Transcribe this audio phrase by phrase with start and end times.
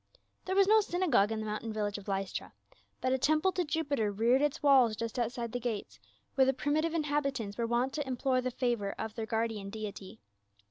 [0.45, 2.53] There was no synagogue in the mountain village of Lystra,
[3.01, 5.99] but a temple to Jupiter reared its walls just outside the gates,
[6.33, 10.19] where the primitive inhabitants were wont to implore the favor of their guardian deity.